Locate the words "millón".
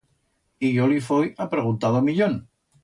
2.11-2.39